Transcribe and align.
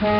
Welcome 0.00 0.16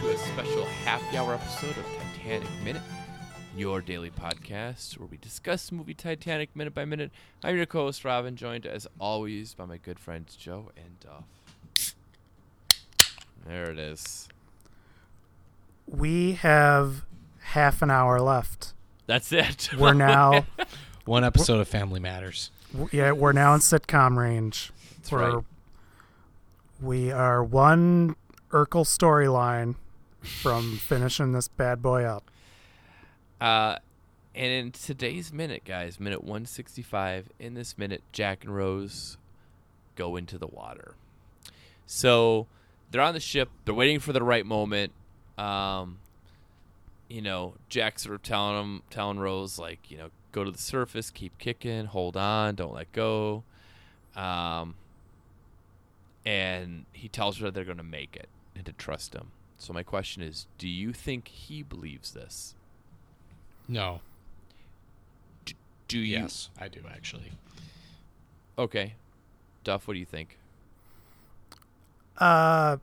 to 0.00 0.10
a 0.10 0.18
special 0.18 0.66
happy 0.84 1.16
hour 1.16 1.32
episode 1.32 1.70
of 1.78 1.86
Titanic 1.96 2.46
Minute, 2.62 2.82
your 3.56 3.80
daily 3.80 4.10
podcast 4.10 4.98
where 4.98 5.06
we 5.06 5.16
discuss 5.16 5.70
the 5.70 5.76
movie 5.76 5.94
Titanic 5.94 6.54
minute 6.54 6.74
by 6.74 6.84
minute. 6.84 7.10
I'm 7.42 7.56
your 7.56 7.64
co-host 7.64 8.04
Robin, 8.04 8.36
joined 8.36 8.66
as 8.66 8.86
always 8.98 9.54
by 9.54 9.64
my 9.64 9.78
good 9.78 9.98
friends 9.98 10.36
Joe 10.36 10.72
and 10.76 11.00
Duff. 11.00 11.24
There 13.46 13.70
it 13.70 13.78
is. 13.78 14.28
We 15.86 16.32
have 16.32 17.04
half 17.40 17.82
an 17.82 17.90
hour 17.90 18.20
left. 18.20 18.72
That's 19.06 19.32
it. 19.32 19.70
We're 19.78 19.92
now, 19.92 20.46
One 21.04 21.24
episode 21.24 21.60
of 21.60 21.68
Family 21.68 22.00
Matters. 22.00 22.50
yeah, 22.90 23.12
we're 23.12 23.32
now 23.32 23.52
in 23.52 23.60
sitcom 23.60 24.16
range. 24.16 24.72
That's 24.96 25.12
we're, 25.12 25.36
right. 25.36 25.44
We 26.80 27.12
are 27.12 27.44
one 27.44 28.16
Urkel 28.50 28.86
storyline 28.86 29.74
from 30.22 30.76
finishing 30.78 31.32
this 31.32 31.46
bad 31.46 31.82
boy 31.82 32.04
up. 32.04 32.30
Uh, 33.38 33.76
and 34.34 34.50
in 34.50 34.72
today's 34.72 35.30
minute, 35.30 35.64
guys, 35.66 36.00
minute 36.00 36.24
165, 36.24 37.28
in 37.38 37.52
this 37.52 37.76
minute, 37.76 38.02
Jack 38.12 38.44
and 38.44 38.56
Rose 38.56 39.18
go 39.96 40.16
into 40.16 40.38
the 40.38 40.46
water. 40.46 40.94
So 41.84 42.46
they're 42.94 43.02
on 43.02 43.12
the 43.12 43.18
ship. 43.18 43.50
They're 43.64 43.74
waiting 43.74 43.98
for 43.98 44.12
the 44.12 44.22
right 44.22 44.46
moment. 44.46 44.92
Um, 45.36 45.98
you 47.08 47.22
know, 47.22 47.54
Jack's 47.68 48.04
sort 48.04 48.14
of 48.14 48.22
telling 48.22 48.56
them, 48.56 48.82
telling 48.88 49.18
Rose, 49.18 49.58
like, 49.58 49.90
you 49.90 49.98
know, 49.98 50.10
go 50.30 50.44
to 50.44 50.52
the 50.52 50.58
surface, 50.58 51.10
keep 51.10 51.36
kicking, 51.36 51.86
hold 51.86 52.16
on, 52.16 52.54
don't 52.54 52.72
let 52.72 52.92
go. 52.92 53.42
Um, 54.14 54.76
and 56.24 56.86
he 56.92 57.08
tells 57.08 57.38
her 57.38 57.46
that 57.46 57.54
they're 57.54 57.64
going 57.64 57.78
to 57.78 57.82
make 57.82 58.14
it 58.14 58.28
and 58.54 58.64
to 58.64 58.72
trust 58.72 59.12
him. 59.12 59.32
So 59.58 59.72
my 59.72 59.82
question 59.82 60.22
is, 60.22 60.46
do 60.56 60.68
you 60.68 60.92
think 60.92 61.26
he 61.26 61.64
believes 61.64 62.12
this? 62.12 62.54
No. 63.66 64.02
Do 65.88 65.98
you? 65.98 66.04
Yes, 66.04 66.48
I 66.60 66.68
do 66.68 66.78
actually. 66.88 67.32
Okay. 68.56 68.94
Duff, 69.64 69.88
what 69.88 69.94
do 69.94 69.98
you 69.98 70.06
think? 70.06 70.38
Uh, 72.18 72.76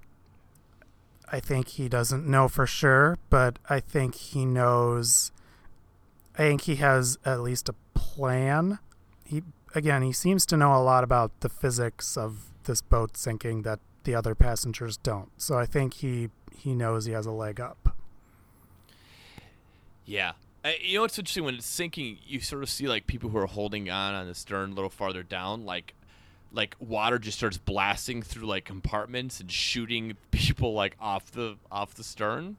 I 1.31 1.39
think 1.39 1.69
he 1.69 1.87
doesn't 1.87 2.27
know 2.27 2.47
for 2.47 2.67
sure, 2.67 3.17
but 3.29 3.57
I 3.69 3.79
think 3.79 4.15
he 4.15 4.45
knows. 4.45 5.31
I 6.35 6.39
think 6.39 6.61
he 6.61 6.75
has 6.75 7.17
at 7.25 7.39
least 7.39 7.69
a 7.69 7.75
plan. 7.93 8.79
He 9.23 9.43
again, 9.73 10.01
he 10.01 10.11
seems 10.11 10.45
to 10.47 10.57
know 10.57 10.75
a 10.75 10.83
lot 10.83 11.03
about 11.03 11.39
the 11.39 11.49
physics 11.49 12.17
of 12.17 12.51
this 12.65 12.81
boat 12.81 13.15
sinking 13.15 13.61
that 13.61 13.79
the 14.03 14.13
other 14.13 14.35
passengers 14.35 14.97
don't. 14.97 15.29
So 15.37 15.57
I 15.57 15.65
think 15.65 15.95
he 15.95 16.29
he 16.55 16.75
knows 16.75 17.05
he 17.05 17.13
has 17.13 17.25
a 17.25 17.31
leg 17.31 17.59
up. 17.59 17.95
Yeah. 20.05 20.33
Uh, 20.63 20.71
you 20.79 20.95
know 20.95 21.01
what's 21.01 21.17
interesting 21.17 21.43
when 21.43 21.55
it's 21.55 21.65
sinking, 21.65 22.19
you 22.23 22.39
sort 22.39 22.61
of 22.61 22.69
see 22.69 22.87
like 22.87 23.07
people 23.07 23.29
who 23.29 23.37
are 23.37 23.47
holding 23.47 23.89
on 23.89 24.13
on 24.13 24.27
the 24.27 24.35
stern 24.35 24.71
a 24.71 24.73
little 24.75 24.89
farther 24.89 25.23
down, 25.23 25.65
like 25.65 25.95
like 26.53 26.75
water 26.79 27.17
just 27.17 27.37
starts 27.37 27.57
blasting 27.57 28.21
through 28.21 28.45
like 28.45 28.65
compartments 28.65 29.39
and 29.39 29.51
shooting 29.51 30.17
people 30.31 30.73
like 30.73 30.95
off 30.99 31.31
the 31.31 31.57
off 31.71 31.93
the 31.93 32.03
stern. 32.03 32.57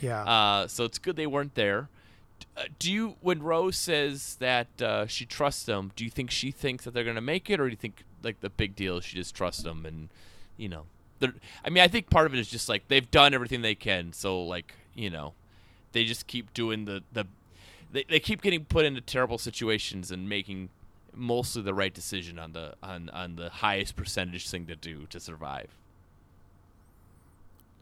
Yeah. 0.00 0.24
Uh, 0.24 0.66
so 0.68 0.84
it's 0.84 0.98
good 0.98 1.16
they 1.16 1.26
weren't 1.26 1.54
there. 1.54 1.88
Uh, 2.56 2.64
do 2.78 2.92
you, 2.92 3.14
when 3.20 3.40
Rose 3.40 3.76
says 3.76 4.36
that 4.40 4.82
uh, 4.82 5.06
she 5.06 5.24
trusts 5.24 5.64
them, 5.64 5.92
do 5.94 6.04
you 6.04 6.10
think 6.10 6.30
she 6.30 6.50
thinks 6.50 6.84
that 6.84 6.92
they're 6.92 7.04
gonna 7.04 7.20
make 7.20 7.48
it, 7.48 7.60
or 7.60 7.64
do 7.66 7.70
you 7.70 7.76
think 7.76 8.04
like 8.22 8.40
the 8.40 8.50
big 8.50 8.74
deal 8.74 8.98
is 8.98 9.04
she 9.04 9.16
just 9.16 9.34
trusts 9.34 9.62
them 9.62 9.86
and, 9.86 10.08
you 10.56 10.68
know. 10.68 10.84
I 11.64 11.70
mean, 11.70 11.84
I 11.84 11.86
think 11.86 12.10
part 12.10 12.26
of 12.26 12.34
it 12.34 12.40
is 12.40 12.50
just 12.50 12.68
like 12.68 12.88
they've 12.88 13.08
done 13.08 13.32
everything 13.32 13.62
they 13.62 13.76
can, 13.76 14.12
so 14.12 14.42
like 14.42 14.74
you 14.96 15.08
know, 15.08 15.34
they 15.92 16.04
just 16.04 16.26
keep 16.26 16.52
doing 16.52 16.84
the 16.84 17.04
the, 17.12 17.26
they, 17.92 18.04
they 18.08 18.18
keep 18.18 18.42
getting 18.42 18.64
put 18.64 18.84
into 18.84 19.00
terrible 19.00 19.38
situations 19.38 20.10
and 20.10 20.28
making 20.28 20.70
mostly 21.14 21.62
the 21.62 21.74
right 21.74 21.92
decision 21.92 22.38
on 22.38 22.52
the 22.52 22.74
on 22.82 23.08
on 23.10 23.36
the 23.36 23.50
highest 23.50 23.96
percentage 23.96 24.48
thing 24.48 24.66
to 24.66 24.76
do 24.76 25.06
to 25.10 25.20
survive. 25.20 25.68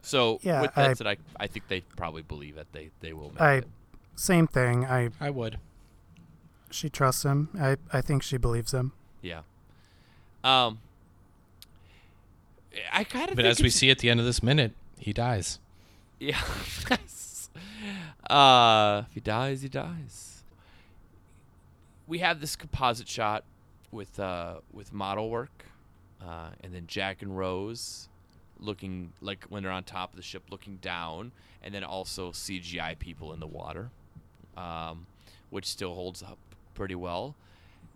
So 0.02 0.38
Yeah, 0.42 0.62
with 0.62 0.74
that 0.74 0.90
I- 0.90 0.94
said, 0.94 1.06
I 1.06 1.16
I 1.38 1.46
think 1.46 1.68
they 1.68 1.80
probably 1.82 2.22
believe 2.22 2.54
that 2.56 2.72
they 2.72 2.90
they 3.00 3.12
will 3.12 3.30
make 3.30 3.40
I 3.40 3.54
it. 3.56 3.68
same 4.16 4.46
thing. 4.46 4.84
I 4.86 5.10
I 5.20 5.30
would. 5.30 5.58
she 6.70 6.88
trusts 6.88 7.24
him. 7.24 7.48
I 7.60 7.76
I 7.92 8.00
think 8.00 8.22
she 8.22 8.36
believes 8.36 8.72
him. 8.72 8.92
Yeah. 9.22 9.42
Um. 10.42 10.78
I 12.92 13.04
kind 13.04 13.28
of. 13.30 13.36
But 13.36 13.44
as 13.46 13.60
we 13.60 13.68
see 13.68 13.90
at 13.90 13.98
the 13.98 14.08
end 14.08 14.20
of 14.20 14.26
this 14.26 14.42
minute, 14.42 14.72
he 14.98 15.12
dies. 15.12 15.58
Yeah. 16.18 16.40
uh, 18.30 19.02
if 19.08 19.14
he 19.14 19.20
dies, 19.20 19.62
he 19.62 19.68
dies. 19.68 20.29
We 22.10 22.18
have 22.18 22.40
this 22.40 22.56
composite 22.56 23.06
shot 23.06 23.44
with 23.92 24.18
uh 24.18 24.56
with 24.72 24.92
model 24.92 25.30
work, 25.30 25.64
uh, 26.20 26.48
and 26.60 26.74
then 26.74 26.88
Jack 26.88 27.22
and 27.22 27.38
Rose 27.38 28.08
looking 28.58 29.12
like 29.20 29.44
when 29.48 29.62
they're 29.62 29.70
on 29.70 29.84
top 29.84 30.10
of 30.10 30.16
the 30.16 30.22
ship, 30.22 30.42
looking 30.50 30.78
down, 30.82 31.30
and 31.62 31.72
then 31.72 31.84
also 31.84 32.32
CGI 32.32 32.98
people 32.98 33.32
in 33.32 33.38
the 33.38 33.46
water, 33.46 33.90
um, 34.56 35.06
which 35.50 35.66
still 35.66 35.94
holds 35.94 36.20
up 36.20 36.36
pretty 36.74 36.96
well. 36.96 37.36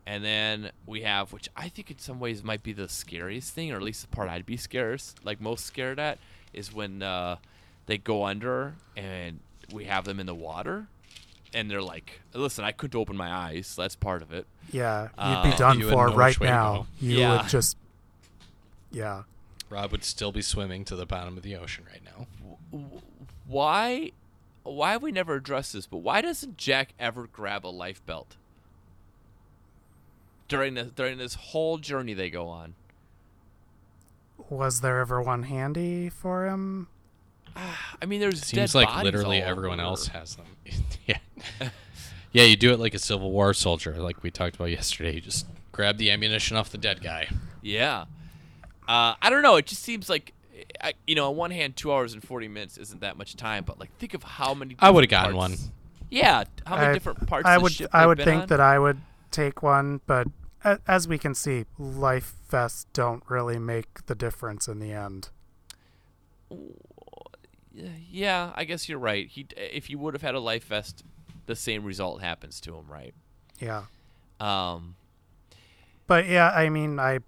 And 0.06 0.24
then 0.24 0.70
we 0.86 1.03
have, 1.03 1.32
which 1.32 1.48
I 1.56 1.69
think 1.69 1.91
in 1.91 1.98
some 1.98 2.20
ways 2.20 2.44
might 2.44 2.62
be 2.62 2.72
the 2.72 2.88
scariest 2.88 3.53
thing, 3.53 3.72
or 3.72 3.76
at 3.76 3.82
least 3.82 4.03
the 4.03 4.14
part 4.14 4.28
I'd 4.28 4.47
be 4.47 4.56
scared, 4.56 5.03
like 5.24 5.41
most 5.41 5.66
scared 5.66 5.98
at, 5.98 6.20
is 6.53 6.72
when 6.72 7.03
uh, 7.03 7.38
they 7.86 7.98
go 7.98 8.24
under 8.24 8.74
and 8.97 9.41
we 9.72 9.86
have 9.86 10.04
them 10.04 10.20
in 10.20 10.26
the 10.26 10.36
water, 10.36 10.86
and 11.54 11.70
they're 11.70 11.82
like, 11.82 12.20
"Listen, 12.32 12.65
I 12.65 12.72
couldn't 12.72 12.98
open 12.98 13.16
my 13.16 13.31
eyes. 13.32 13.75
That's 13.76 13.97
part 13.97 14.20
of 14.22 14.32
it." 14.32 14.47
Yeah, 14.72 15.03
you'd 15.04 15.10
Uh, 15.19 15.50
be 15.50 15.56
done 15.56 15.78
you 15.78 15.91
for 15.91 16.09
right 16.09 16.28
which 16.31 16.41
way 16.41 16.47
to 16.48 16.53
now. 16.53 16.72
go. 16.75 16.87
You 17.00 17.19
Yeah. 17.19 17.41
would 17.42 17.48
just 17.48 17.76
Yeah. 18.91 19.22
Rob 19.70 19.91
would 19.92 20.04
still 20.04 20.31
be 20.32 20.42
swimming 20.42 20.84
to 20.84 20.94
the 20.97 21.06
bottom 21.06 21.37
of 21.37 21.42
the 21.42 21.56
ocean 21.56 21.84
right 21.91 22.03
now. 22.04 22.26
Why? 23.47 24.12
Why 24.62 24.92
have 24.92 25.03
we 25.03 25.12
never 25.12 25.34
addressed 25.34 25.72
this? 25.75 25.87
But 25.87 25.98
why 25.98 26.20
doesn't 26.22 26.56
Jack 26.56 26.94
ever 26.98 27.26
grab 27.26 27.66
a 27.66 27.69
life 27.69 28.04
belt 28.06 28.36
during 30.48 30.75
the 30.75 30.84
during 30.84 31.19
this 31.19 31.34
whole 31.34 31.78
journey 31.78 32.15
they 32.15 32.31
go 32.31 32.48
on? 32.48 32.75
Was 34.50 34.81
there 34.81 35.00
ever 35.00 35.21
one 35.22 35.44
handy 35.44 36.09
for 36.09 36.47
him? 36.47 36.88
I 38.03 38.06
mean, 38.06 38.20
there's 38.20 38.42
Seems 38.44 38.72
dead 38.72 38.78
like 38.78 39.04
literally 39.04 39.42
all 39.42 39.48
everyone 39.48 39.81
over. 39.81 39.88
else 39.91 40.09
has 40.09 40.37
them. 40.37 40.47
yeah. 41.06 41.19
yeah, 42.32 42.44
you 42.44 42.56
do 42.56 42.72
it 42.72 42.81
like 42.81 42.94
a 42.94 42.98
Civil 42.98 43.31
War 43.31 43.54
soldier, 43.54 43.94
like 43.97 44.22
we 44.22 44.31
talked 44.31 44.56
about 44.56 44.70
yesterday. 44.70 45.15
You 45.15 45.20
just 45.20 45.47
grab 45.72 45.98
the 45.98 46.10
ammunition 46.10 46.56
off 46.56 46.70
the 46.70 46.78
dead 46.78 47.03
guy. 47.03 47.28
Yeah. 47.62 48.03
Uh, 48.87 49.15
I 49.20 49.31
don't 49.31 49.42
know. 49.42 49.56
It 49.56 49.66
just 49.66 49.82
seems 49.82 50.09
like, 50.10 50.32
I, 50.82 50.92
you 51.06 51.15
know, 51.15 51.31
on 51.31 51.37
one 51.37 51.50
hand, 51.50 51.76
two 51.76 51.92
hours 51.92 52.12
and 52.12 52.22
forty 52.22 52.48
minutes 52.48 52.76
isn't 52.78 53.00
that 53.00 53.16
much 53.16 53.37
time, 53.37 53.65
but 53.65 53.78
like, 53.78 53.97
think 53.98 54.15
of 54.15 54.22
how 54.22 54.54
many. 54.54 54.76
I 54.78 54.91
would've 54.91 55.10
gotten 55.10 55.34
parts- 55.34 55.59
one. 55.60 55.71
Yeah, 56.10 56.44
how 56.66 56.76
many 56.76 56.88
I- 56.88 56.92
different 56.94 57.26
parts? 57.26 57.47
I 57.47 57.59
would 57.59 57.72
ship 57.72 57.91
I 57.92 58.06
would 58.06 58.19
think 58.19 58.42
on? 58.42 58.48
that 58.48 58.60
I 58.60 58.78
would 58.78 58.98
take 59.31 59.62
one, 59.62 60.00
but 60.06 60.28
as 60.86 61.09
we 61.09 61.19
can 61.19 61.34
see, 61.34 61.65
life 61.78 62.34
vests 62.48 62.86
don't 62.92 63.22
really 63.28 63.59
make 63.59 64.06
the 64.06 64.15
difference 64.15 64.69
in 64.69 64.78
the 64.78 64.92
end. 64.92 65.31
Yeah, 68.10 68.53
I 68.54 68.65
guess 68.65 68.88
you're 68.88 68.98
right. 68.98 69.26
He, 69.28 69.47
if 69.56 69.91
you 69.91 69.98
would 69.98 70.15
have 70.15 70.22
had 70.22 70.34
a 70.34 70.41
life 70.41 70.65
vest, 70.66 71.03
the 71.47 71.56
same 71.56 71.84
result 71.84 72.22
happens 72.22 72.60
to 72.62 72.74
him, 72.74 72.86
right? 72.88 73.15
Yeah. 73.59 73.84
Um, 74.41 74.97
But 76.06 76.26
yeah, 76.28 76.50
I 76.50 76.68
mean, 76.68 76.98
I 76.98 77.21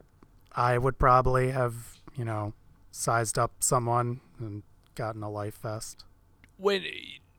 I 0.54 0.78
would 0.78 0.98
probably 0.98 1.50
have, 1.50 1.98
you 2.16 2.24
know, 2.24 2.52
sized 2.90 3.38
up 3.38 3.52
someone 3.60 4.20
and 4.38 4.62
gotten 4.94 5.22
a 5.22 5.30
life 5.30 5.58
vest. 5.62 6.04
when 6.56 6.82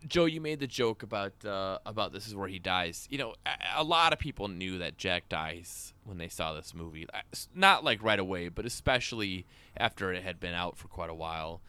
Joe, 0.07 0.25
you 0.25 0.39
made 0.39 0.59
the 0.59 0.67
joke 0.67 1.01
about 1.03 1.33
uh, 1.43 1.79
about 1.85 2.13
this 2.13 2.27
is 2.27 2.35
where 2.35 2.47
he 2.47 2.59
dies. 2.59 3.07
You 3.09 3.17
know, 3.17 3.33
a, 3.45 3.81
a 3.81 3.83
lot 3.83 4.13
of 4.13 4.19
people 4.19 4.47
knew 4.47 4.77
that 4.77 4.97
Jack 4.97 5.27
dies 5.27 5.93
when 6.05 6.17
they 6.17 6.27
saw 6.29 6.53
this 6.53 6.73
movie. 6.73 7.07
Not 7.55 7.83
like 7.83 8.01
right 8.03 8.19
away, 8.19 8.49
but 8.49 8.65
especially 8.65 9.45
after 9.75 10.13
it 10.13 10.23
had 10.23 10.39
been 10.39 10.53
out 10.53 10.77
for 10.77 10.87
quite 10.87 11.09
a 11.09 11.15
while. 11.15 11.61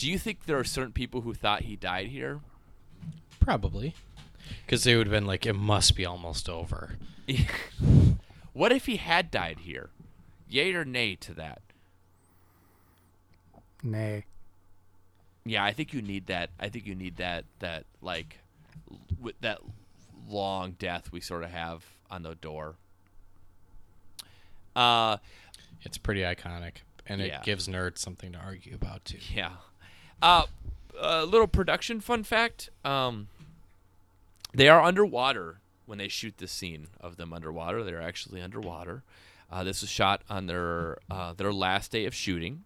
Do 0.00 0.10
you 0.10 0.18
think 0.18 0.46
there 0.46 0.58
are 0.58 0.64
certain 0.64 0.92
people 0.92 1.20
who 1.20 1.34
thought 1.34 1.60
he 1.64 1.76
died 1.76 2.06
here? 2.06 2.40
Probably. 3.38 3.94
Because 4.64 4.84
they 4.84 4.96
would 4.96 5.06
have 5.06 5.12
been 5.12 5.26
like, 5.26 5.44
it 5.44 5.52
must 5.52 5.94
be 5.94 6.06
almost 6.06 6.48
over. 6.48 6.96
what 8.54 8.72
if 8.72 8.86
he 8.86 8.96
had 8.96 9.30
died 9.30 9.58
here? 9.60 9.90
Yay 10.48 10.72
or 10.72 10.86
nay 10.86 11.16
to 11.16 11.34
that? 11.34 11.60
Nay. 13.82 14.24
Yeah, 15.44 15.62
I 15.64 15.74
think 15.74 15.92
you 15.92 16.00
need 16.00 16.28
that. 16.28 16.48
I 16.58 16.70
think 16.70 16.86
you 16.86 16.94
need 16.94 17.16
that 17.18 17.44
that 17.58 17.84
like 18.00 18.38
l- 18.90 18.98
with 19.20 19.38
that 19.42 19.58
long 20.28 20.72
death 20.78 21.12
we 21.12 21.20
sort 21.20 21.44
of 21.44 21.50
have 21.50 21.84
on 22.10 22.22
the 22.22 22.34
door. 22.36 22.76
Uh 24.74 25.18
It's 25.82 25.98
pretty 25.98 26.20
iconic, 26.22 26.78
and 27.06 27.20
it 27.20 27.28
Yeah. 27.28 27.42
gives 27.42 27.68
nerds 27.68 27.98
something 27.98 28.32
to 28.32 28.38
argue 28.38 28.74
about 28.74 29.04
too. 29.04 29.18
Yeah. 29.34 29.56
Uh, 30.22 30.46
a 30.98 31.24
little 31.24 31.46
production 31.46 32.00
fun 32.00 32.24
fact. 32.24 32.70
Um, 32.84 33.28
they 34.52 34.68
are 34.68 34.82
underwater 34.82 35.58
when 35.86 35.98
they 35.98 36.08
shoot 36.08 36.34
this 36.38 36.52
scene 36.52 36.88
of 37.00 37.16
them 37.16 37.32
underwater. 37.32 37.82
They're 37.84 38.02
actually 38.02 38.40
underwater. 38.42 39.02
Uh, 39.50 39.64
this 39.64 39.80
was 39.80 39.90
shot 39.90 40.22
on 40.28 40.46
their 40.46 40.98
uh, 41.10 41.32
their 41.32 41.52
last 41.52 41.90
day 41.90 42.04
of 42.04 42.14
shooting. 42.14 42.64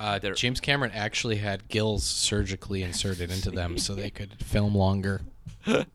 Uh, 0.00 0.18
James 0.18 0.58
Cameron 0.58 0.90
actually 0.94 1.36
had 1.36 1.68
gills 1.68 2.04
surgically 2.04 2.82
inserted 2.82 3.30
into 3.30 3.50
them 3.50 3.78
so 3.78 3.94
they 3.94 4.10
could 4.10 4.42
film 4.42 4.74
longer. 4.74 5.20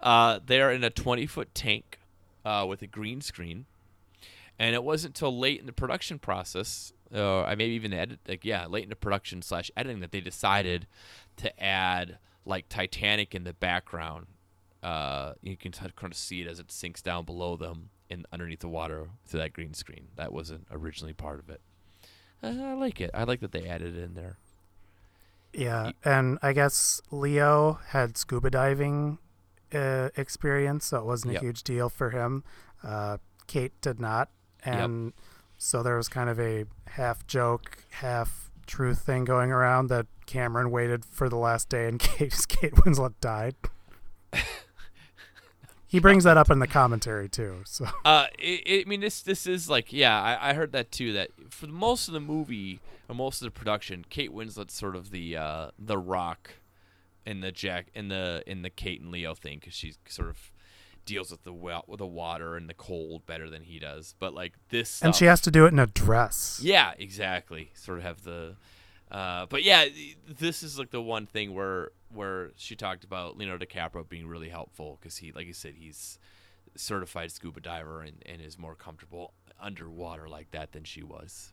Uh, 0.00 0.38
they're 0.46 0.70
in 0.70 0.84
a 0.84 0.90
20 0.90 1.26
foot 1.26 1.52
tank 1.54 1.98
uh, 2.44 2.64
with 2.68 2.82
a 2.82 2.86
green 2.86 3.20
screen, 3.20 3.64
and 4.58 4.74
it 4.74 4.84
wasn't 4.84 5.16
until 5.16 5.36
late 5.36 5.58
in 5.58 5.66
the 5.66 5.72
production 5.72 6.18
process, 6.20 6.92
uh, 7.14 7.42
I 7.42 7.54
maybe 7.54 7.72
even 7.74 7.92
edit, 7.92 8.20
like 8.28 8.44
yeah, 8.44 8.66
late 8.66 8.84
in 8.84 8.90
the 8.90 8.96
production 8.96 9.42
slash 9.42 9.70
editing 9.76 10.00
that 10.00 10.12
they 10.12 10.20
decided 10.20 10.86
to 11.38 11.62
add 11.62 12.18
like 12.44 12.68
Titanic 12.68 13.34
in 13.34 13.44
the 13.44 13.52
background. 13.52 14.26
Uh, 14.82 15.32
you 15.42 15.56
can 15.56 15.72
kind 15.72 15.92
of 16.12 16.16
see 16.16 16.40
it 16.40 16.46
as 16.46 16.58
it 16.60 16.70
sinks 16.70 17.02
down 17.02 17.24
below 17.24 17.56
them 17.56 17.90
and 18.10 18.26
underneath 18.32 18.60
the 18.60 18.68
water 18.68 19.08
through 19.26 19.40
that 19.40 19.52
green 19.52 19.74
screen. 19.74 20.08
That 20.16 20.32
wasn't 20.32 20.66
originally 20.70 21.12
part 21.14 21.40
of 21.40 21.50
it. 21.50 21.60
Uh, 22.42 22.46
I 22.62 22.72
like 22.74 23.00
it. 23.00 23.10
I 23.12 23.24
like 23.24 23.40
that 23.40 23.52
they 23.52 23.66
added 23.66 23.96
it 23.96 24.02
in 24.02 24.14
there. 24.14 24.38
Yeah, 25.52 25.92
and 26.04 26.38
I 26.42 26.52
guess 26.52 27.00
Leo 27.10 27.80
had 27.88 28.16
scuba 28.16 28.50
diving 28.50 29.18
uh, 29.72 30.10
experience, 30.16 30.86
so 30.86 30.98
it 30.98 31.04
wasn't 31.04 31.32
Yep. 31.34 31.42
a 31.42 31.44
huge 31.44 31.62
deal 31.64 31.88
for 31.88 32.10
him. 32.10 32.44
Uh, 32.82 33.18
Kate 33.46 33.72
did 33.80 33.98
not, 33.98 34.30
and 34.62 35.12
so 35.58 35.82
there 35.82 35.96
was 35.96 36.08
kind 36.08 36.30
of 36.30 36.38
a 36.40 36.64
half 36.86 37.26
joke, 37.26 37.84
half 37.90 38.50
truth 38.66 39.00
thing 39.00 39.24
going 39.24 39.50
around 39.50 39.88
that 39.88 40.06
Cameron 40.26 40.70
waited 40.70 41.04
for 41.04 41.28
the 41.28 41.36
last 41.36 41.68
day 41.68 41.88
and 41.88 41.98
Kate 42.00 42.34
Kate 42.48 42.74
Winslet 42.74 43.14
died. 43.20 43.56
he 45.86 45.98
brings 45.98 46.24
that 46.24 46.36
up 46.36 46.50
in 46.50 46.60
the 46.60 46.66
commentary 46.66 47.28
too. 47.28 47.62
So 47.64 47.86
Uh, 48.04 48.26
it, 48.38 48.62
it, 48.66 48.86
I 48.86 48.88
mean, 48.88 49.00
this 49.00 49.22
this 49.22 49.46
is 49.46 49.68
like, 49.68 49.92
yeah, 49.92 50.20
I, 50.20 50.50
I 50.50 50.54
heard 50.54 50.72
that 50.72 50.92
too. 50.92 51.12
That 51.12 51.30
for 51.50 51.66
most 51.66 52.08
of 52.08 52.14
the 52.14 52.20
movie 52.20 52.80
or 53.08 53.14
most 53.14 53.42
of 53.42 53.46
the 53.46 53.50
production, 53.50 54.04
Kate 54.08 54.32
Winslet's 54.32 54.74
sort 54.74 54.94
of 54.94 55.10
the 55.10 55.36
uh, 55.36 55.70
the 55.78 55.98
rock 55.98 56.50
in 57.26 57.40
the 57.40 57.50
Jack 57.50 57.86
in 57.94 58.08
the 58.08 58.42
in 58.46 58.62
the 58.62 58.70
Kate 58.70 59.00
and 59.00 59.10
Leo 59.10 59.34
thing 59.34 59.58
because 59.58 59.74
she's 59.74 59.98
sort 60.06 60.28
of 60.28 60.52
deals 61.08 61.30
with 61.30 61.42
the 61.42 61.52
well 61.52 61.84
with 61.86 61.98
the 61.98 62.06
water 62.06 62.56
and 62.56 62.68
the 62.68 62.74
cold 62.74 63.26
better 63.26 63.48
than 63.48 63.62
he 63.62 63.78
does. 63.78 64.14
But 64.18 64.34
like 64.34 64.54
this, 64.68 65.02
and 65.02 65.14
she 65.14 65.24
has 65.24 65.40
to 65.42 65.50
do 65.50 65.64
it 65.64 65.72
in 65.72 65.78
a 65.78 65.86
dress. 65.86 66.60
yeah, 66.62 66.92
exactly. 66.98 67.70
Sort 67.74 67.98
of 67.98 68.04
have 68.04 68.22
the, 68.22 68.56
uh, 69.10 69.46
but 69.46 69.62
yeah, 69.62 69.86
this 70.28 70.62
is 70.62 70.78
like 70.78 70.90
the 70.90 71.02
one 71.02 71.26
thing 71.26 71.54
where 71.54 71.90
where 72.12 72.50
she 72.56 72.76
talked 72.76 73.04
about 73.04 73.36
Leonardo 73.36 73.64
DiCaprio 73.64 74.08
being 74.08 74.26
really 74.26 74.48
helpful 74.48 74.98
because 75.00 75.16
he, 75.18 75.32
like 75.32 75.46
you 75.46 75.52
said, 75.52 75.74
he's 75.76 76.18
certified 76.76 77.32
scuba 77.32 77.60
diver 77.60 78.02
and, 78.02 78.22
and 78.26 78.40
is 78.40 78.58
more 78.58 78.74
comfortable 78.74 79.32
underwater 79.60 80.28
like 80.28 80.50
that 80.52 80.72
than 80.72 80.84
she 80.84 81.02
was. 81.02 81.52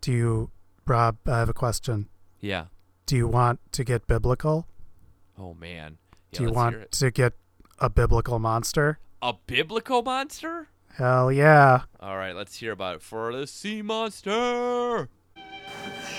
Do 0.00 0.12
you, 0.12 0.50
Rob? 0.86 1.18
I 1.26 1.38
have 1.38 1.48
a 1.48 1.54
question. 1.54 2.08
Yeah. 2.40 2.66
Do 3.06 3.16
you 3.16 3.28
want 3.28 3.60
to 3.72 3.84
get 3.84 4.06
biblical? 4.06 4.66
Oh 5.38 5.54
man. 5.54 5.98
Yeah, 6.32 6.38
Do 6.38 6.44
you 6.44 6.52
want 6.52 6.90
to 6.92 7.10
get 7.10 7.34
a 7.78 7.88
biblical 7.90 8.38
monster? 8.38 8.98
a 9.22 9.34
biblical 9.46 10.02
monster? 10.02 10.68
Hell 10.96 11.30
yeah. 11.30 11.82
All 12.00 12.16
right, 12.16 12.34
let's 12.34 12.56
hear 12.58 12.72
about 12.72 12.96
it 12.96 13.02
for 13.02 13.32
the 13.32 13.46
sea 13.46 13.80
monster. 13.80 15.08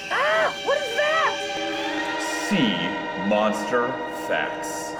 Ah, 0.10 0.62
what 0.66 0.78
is 0.78 0.96
that? 0.96 2.48
Sea 2.50 3.28
Monster 3.28 3.88
Facts. 4.28 4.94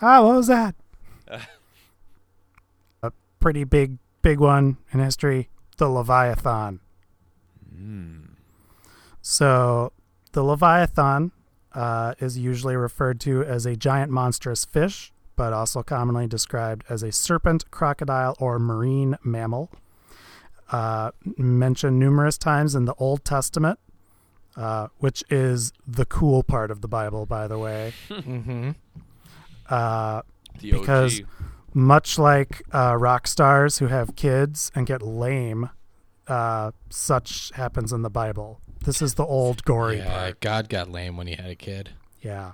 Ah, 0.00 0.24
what 0.24 0.36
was 0.36 0.46
that? 0.48 0.74
a 3.02 3.12
pretty 3.38 3.64
big, 3.64 3.98
big 4.22 4.40
one 4.40 4.78
in 4.92 5.00
history 5.00 5.48
the 5.76 5.88
Leviathan. 5.88 6.80
So, 9.20 9.92
the 10.32 10.42
Leviathan 10.42 11.32
uh, 11.74 12.14
is 12.18 12.38
usually 12.38 12.76
referred 12.76 13.20
to 13.20 13.42
as 13.42 13.66
a 13.66 13.76
giant 13.76 14.10
monstrous 14.10 14.64
fish, 14.64 15.12
but 15.36 15.52
also 15.52 15.82
commonly 15.82 16.26
described 16.26 16.84
as 16.88 17.02
a 17.02 17.10
serpent, 17.12 17.70
crocodile, 17.70 18.36
or 18.38 18.58
marine 18.58 19.16
mammal. 19.24 19.70
Uh, 20.70 21.10
mentioned 21.36 21.98
numerous 21.98 22.38
times 22.38 22.74
in 22.74 22.86
the 22.86 22.94
Old 22.94 23.24
Testament, 23.24 23.78
uh, 24.56 24.88
which 24.98 25.22
is 25.30 25.72
the 25.86 26.04
cool 26.06 26.42
part 26.42 26.70
of 26.70 26.80
the 26.80 26.88
Bible, 26.88 27.26
by 27.26 27.46
the 27.48 27.58
way. 27.58 27.92
Mm-hmm. 28.08 28.70
Uh, 29.68 30.22
The 30.60 30.72
Because- 30.72 31.22
much 31.74 32.18
like 32.18 32.62
uh, 32.74 32.94
rock 32.98 33.26
stars 33.26 33.78
who 33.78 33.86
have 33.86 34.14
kids 34.14 34.70
and 34.74 34.86
get 34.86 35.00
lame, 35.00 35.70
uh, 36.28 36.70
such 36.90 37.50
happens 37.54 37.92
in 37.92 38.02
the 38.02 38.10
Bible. 38.10 38.60
This 38.84 39.00
is 39.02 39.14
the 39.14 39.24
old 39.24 39.64
gory 39.64 39.98
Yeah, 39.98 40.12
part. 40.12 40.40
God 40.40 40.68
got 40.68 40.90
lame 40.90 41.16
when 41.16 41.26
he 41.26 41.34
had 41.34 41.50
a 41.50 41.54
kid. 41.54 41.90
Yeah. 42.20 42.52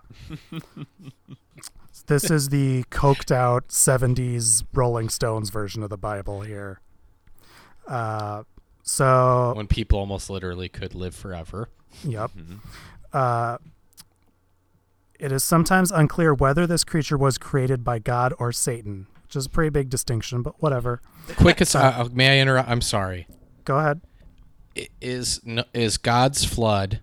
this 2.07 2.31
is 2.31 2.49
the 2.51 2.85
coked 2.91 3.31
out 3.31 3.69
70s 3.69 4.65
Rolling 4.73 5.09
Stones 5.09 5.51
version 5.51 5.83
of 5.83 5.91
the 5.91 5.99
Bible 5.99 6.41
here. 6.43 6.81
Uh, 7.87 8.45
so, 8.83 9.53
When 9.57 9.67
people 9.67 9.99
almost 9.99 10.31
literally 10.31 10.69
could 10.69 10.95
live 10.95 11.15
forever. 11.15 11.69
yep. 12.05 12.31
Mhm. 12.37 12.59
Uh, 13.13 13.59
it 15.19 15.33
is 15.33 15.43
sometimes 15.43 15.91
unclear 15.91 16.33
whether 16.33 16.67
this 16.67 16.85
creature 16.85 17.19
was 17.19 17.39
created 17.39 17.83
by 17.85 17.99
God 17.99 18.33
or 18.39 18.53
Satan, 18.53 19.07
which 19.25 19.37
is 19.37 19.47
a 19.47 19.51
pretty 19.51 19.71
big 19.71 19.91
distinction, 19.91 20.43
but 20.43 20.63
whatever. 20.63 21.01
Quickest, 21.37 21.75
uh, 21.77 22.09
may 22.13 22.39
I 22.39 22.41
interrupt? 22.43 22.69
I'm 22.69 22.81
sorry. 22.83 23.27
Go 23.65 23.79
ahead. 23.79 24.01
I- 24.77 24.89
Is 25.01 25.41
is 25.75 25.97
God's 25.99 26.45
flood, 26.45 27.01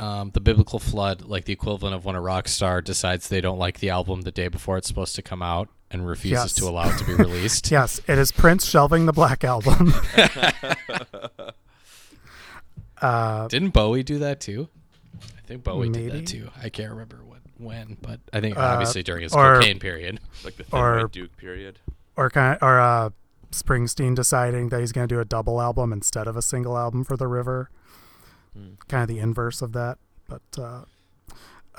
um, 0.00 0.30
the 0.34 0.40
biblical 0.40 0.78
flood, 0.78 1.22
like 1.22 1.44
the 1.44 1.52
equivalent 1.52 1.94
of 1.94 2.04
when 2.04 2.14
a 2.16 2.20
rock 2.20 2.48
star 2.48 2.80
decides 2.82 3.28
they 3.28 3.40
don't 3.40 3.58
like 3.58 3.80
the 3.80 3.90
album 3.90 4.22
the 4.22 4.30
day 4.32 4.48
before 4.48 4.76
it's 4.78 4.88
supposed 4.88 5.14
to 5.16 5.22
come 5.22 5.42
out 5.42 5.68
and 5.90 6.06
refuses 6.06 6.44
Yes. 6.44 6.52
to 6.54 6.64
allow 6.66 6.88
it 6.90 6.98
to 6.98 7.04
be 7.04 7.14
released? 7.14 7.70
Yes, 7.70 8.00
it 8.08 8.18
is 8.18 8.32
Prince 8.32 8.66
shelving 8.66 9.06
the 9.06 9.12
Black 9.12 9.44
Album. 9.44 9.92
uh, 13.00 13.48
Didn't 13.48 13.70
Bowie 13.70 14.02
do 14.02 14.18
that 14.20 14.40
too? 14.40 14.68
I 15.36 15.40
think 15.46 15.64
Bowie 15.64 15.88
did 15.90 16.12
that 16.12 16.26
too. 16.26 16.50
I 16.62 16.68
can't 16.68 16.90
remember 16.90 17.18
what 17.24 17.40
when, 17.58 17.96
but 18.00 18.20
I 18.32 18.40
think 18.40 18.56
Uh, 18.56 18.60
obviously 18.60 19.02
during 19.02 19.22
his 19.22 19.34
or- 19.34 19.56
cocaine 19.56 19.78
period. 19.78 20.20
Like 20.44 20.56
the 20.56 20.64
Thin 20.64 20.78
Or- 20.78 21.08
Duke 21.08 21.36
period. 21.36 21.78
or 22.16 22.30
kind 22.30 22.56
of, 22.56 22.62
or 22.62 22.80
uh, 22.80 23.10
Springsteen 23.52 24.14
deciding 24.14 24.68
that 24.70 24.80
he's 24.80 24.92
going 24.92 25.08
to 25.08 25.14
do 25.14 25.20
a 25.20 25.24
double 25.24 25.60
album 25.60 25.92
instead 25.92 26.26
of 26.26 26.36
a 26.36 26.42
single 26.42 26.76
album 26.76 27.04
for 27.04 27.16
the 27.16 27.26
River. 27.28 27.70
Hmm. 28.56 28.74
Kind 28.88 29.02
of 29.02 29.08
the 29.08 29.18
inverse 29.18 29.62
of 29.62 29.72
that, 29.72 29.98
but 30.28 30.42
uh, 30.58 30.82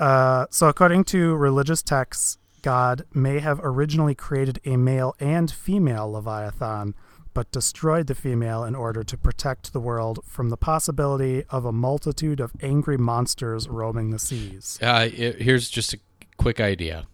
uh, 0.02 0.46
so 0.50 0.68
according 0.68 1.04
to 1.04 1.34
religious 1.36 1.82
texts, 1.82 2.38
God 2.62 3.04
may 3.12 3.38
have 3.38 3.60
originally 3.62 4.14
created 4.14 4.58
a 4.64 4.76
male 4.76 5.14
and 5.20 5.50
female 5.50 6.10
Leviathan, 6.10 6.94
but 7.32 7.50
destroyed 7.52 8.06
the 8.08 8.14
female 8.14 8.64
in 8.64 8.74
order 8.74 9.04
to 9.04 9.16
protect 9.16 9.72
the 9.72 9.80
world 9.80 10.18
from 10.26 10.48
the 10.50 10.56
possibility 10.56 11.44
of 11.50 11.64
a 11.64 11.72
multitude 11.72 12.40
of 12.40 12.52
angry 12.62 12.96
monsters 12.96 13.68
roaming 13.68 14.10
the 14.10 14.18
seas. 14.18 14.78
Uh, 14.82 14.86
i 14.86 15.08
here's 15.08 15.68
just 15.68 15.92
a 15.94 15.98
quick 16.38 16.58
idea. 16.58 17.06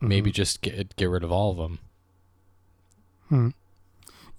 Maybe 0.00 0.30
Mhm. 0.30 0.34
just 0.34 0.62
get 0.62 0.96
get 0.96 1.10
rid 1.10 1.22
of 1.24 1.30
all 1.32 1.50
of 1.50 1.56
them. 1.58 1.78
Hmm. 3.28 3.48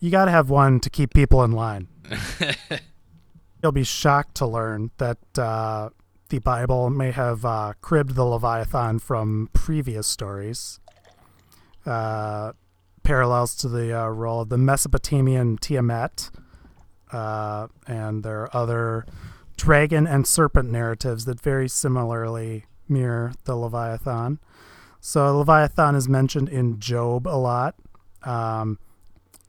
You 0.02 0.10
got 0.10 0.26
to 0.26 0.32
have 0.32 0.50
one 0.50 0.80
to 0.80 0.90
keep 0.90 1.14
people 1.14 1.44
in 1.44 1.52
line. 1.52 1.88
You'll 3.64 3.72
be 3.72 3.84
shocked 3.84 4.34
to 4.38 4.48
learn 4.48 4.90
that 4.98 5.20
uh, 5.38 5.92
the 6.30 6.40
Bible 6.40 6.90
may 6.90 7.12
have 7.12 7.46
uh, 7.46 7.74
cribbed 7.82 8.16
the 8.16 8.26
Leviathan 8.26 8.98
from 8.98 9.50
previous 9.54 10.08
stories. 10.08 10.80
Uh, 11.86 12.54
parallels 13.04 13.56
to 13.58 13.68
the 13.68 13.96
uh, 13.96 14.08
role 14.08 14.42
of 14.42 14.50
the 14.50 14.58
Mesopotamian 14.58 15.58
Tiamat. 15.58 16.32
Uh, 17.12 17.68
and 17.86 18.24
there 18.24 18.42
are 18.42 18.56
other 18.56 19.06
dragon 19.56 20.08
and 20.08 20.26
serpent 20.26 20.72
narratives 20.72 21.26
that 21.26 21.40
very 21.40 21.70
similarly 21.70 22.66
mirror 22.90 23.34
the 23.44 23.56
Leviathan. 23.56 24.40
So 25.00 25.38
Leviathan 25.38 25.94
is 25.94 26.10
mentioned 26.10 26.50
in 26.50 26.80
Job 26.80 27.28
a 27.28 27.38
lot. 27.38 27.76
Um, 28.24 28.80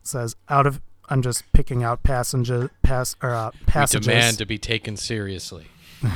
says, 0.03 0.37
"Out 0.49 0.67
of 0.67 0.81
I'm 1.09 1.23
just 1.23 1.51
picking 1.53 1.83
out 1.83 2.03
passenger 2.03 2.71
pass 2.83 3.17
or 3.23 3.31
uh, 3.35 3.51
We 3.59 3.67
passages. 3.67 4.07
demand 4.07 4.39
to 4.39 4.47
be 4.47 4.59
taken 4.59 4.97
seriously. 4.97 5.67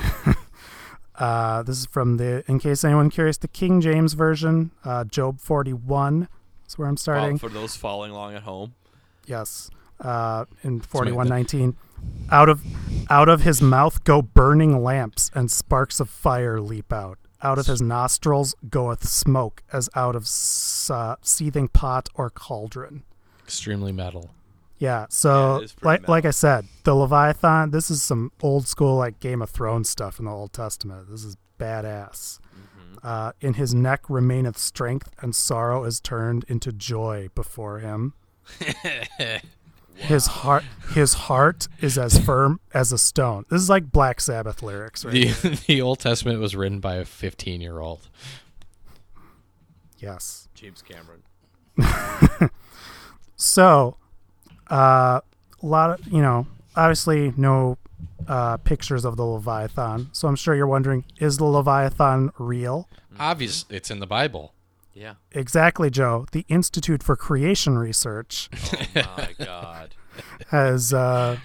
Uh, 1.14 1.62
this 1.62 1.78
is 1.78 1.86
from 1.86 2.18
the, 2.18 2.44
in 2.46 2.58
case 2.58 2.84
anyone 2.84 3.08
curious, 3.08 3.38
the 3.38 3.48
King 3.48 3.80
James 3.80 4.12
version, 4.12 4.70
uh, 4.84 5.02
Job 5.04 5.40
41 5.40 6.28
is 6.68 6.76
where 6.76 6.86
I'm 6.88 6.98
starting. 6.98 7.38
for 7.38 7.48
those 7.48 7.74
following 7.74 8.10
along 8.12 8.34
at 8.34 8.42
home. 8.42 8.74
Yes, 9.26 9.70
uh, 10.00 10.44
in 10.62 10.78
that- 10.80 10.86
41:19, 10.88 11.74
out 12.30 12.50
of 12.50 12.62
out 13.08 13.30
of 13.30 13.40
his 13.42 13.62
mouth 13.62 14.04
go 14.04 14.20
burning 14.20 14.82
lamps, 14.82 15.30
and 15.34 15.50
sparks 15.50 16.00
of 16.00 16.10
fire 16.10 16.60
leap 16.60 16.92
out. 16.92 17.18
Out 17.42 17.58
of 17.58 17.66
his 17.66 17.80
nostrils 17.80 18.54
goeth 18.68 19.08
smoke, 19.08 19.62
as 19.72 19.88
out 19.94 20.16
of 20.16 20.24
uh, 20.90 21.16
seething 21.22 21.68
pot 21.68 22.10
or 22.14 22.28
cauldron. 22.28 23.04
Extremely 23.46 23.92
metal. 23.92 24.30
Yeah, 24.78 25.06
so 25.08 25.58
it 25.58 25.64
is 25.66 25.72
pretty 25.72 26.02
like 26.02 26.08
like. 26.08 26.24
I 26.24 26.32
said, 26.32 26.66
the 26.82 26.94
Leviathan. 26.94 27.70
This 27.70 27.90
is 27.90 28.02
some 28.02 28.32
old 28.42 28.66
school 28.66 28.96
like 28.96 29.20
Game 29.20 29.40
of 29.40 29.50
Thrones 29.50 29.88
stuff 29.88 30.18
in 30.18 30.24
the 30.24 30.32
Old 30.32 30.52
Testament. 30.52 31.08
This 31.08 31.22
is 31.22 31.36
badass. 31.60 32.40
Mm-hmm. 32.40 33.06
Uh, 33.06 33.32
in 33.40 33.54
his 33.54 33.72
neck 33.72 34.10
remaineth 34.10 34.58
strength, 34.58 35.14
and 35.22 35.34
sorrow 35.34 35.84
is 35.84 36.00
turned 36.00 36.44
into 36.48 36.72
joy 36.72 37.28
before 37.34 37.78
him. 37.78 38.14
His 39.96 40.26
heart, 40.26 40.62
his 40.90 41.14
heart 41.14 41.68
is 41.80 41.96
as 41.96 42.18
firm 42.24 42.60
as 42.74 42.92
a 42.92 42.98
stone. 42.98 43.46
This 43.48 43.62
is 43.62 43.70
like 43.70 43.90
Black 43.90 44.20
Sabbath 44.20 44.62
lyrics, 44.62 45.06
right? 45.06 45.12
The 45.12 45.26
here. 45.28 45.50
the 45.66 45.80
Old 45.80 46.00
Testament 46.00 46.38
was 46.38 46.54
written 46.54 46.80
by 46.80 46.96
a 46.96 47.06
15 47.06 47.62
year 47.62 47.80
old. 47.80 48.06
Yes. 49.98 50.50
James 50.54 50.82
Cameron. 50.82 51.22
So, 53.36 53.96
uh, 54.70 55.20
a 55.62 55.66
lot 55.66 56.00
of 56.00 56.06
you 56.08 56.20
know, 56.22 56.46
obviously 56.74 57.32
no 57.36 57.78
uh, 58.26 58.56
pictures 58.58 59.04
of 59.04 59.16
the 59.16 59.24
Leviathan. 59.24 60.08
So 60.12 60.26
I'm 60.28 60.36
sure 60.36 60.54
you're 60.54 60.66
wondering, 60.66 61.04
is 61.18 61.38
the 61.38 61.44
Leviathan 61.44 62.30
real? 62.38 62.88
Obvious, 63.18 63.64
it's 63.70 63.90
in 63.90 64.00
the 64.00 64.06
Bible. 64.06 64.52
Yeah. 64.92 65.14
Exactly, 65.32 65.90
Joe. 65.90 66.26
The 66.32 66.44
Institute 66.48 67.02
for 67.02 67.16
Creation 67.16 67.76
Research 67.78 68.48
Oh 68.96 69.14
my 69.18 69.34
God. 69.44 69.94
has 70.48 70.92
uh, 70.94 71.38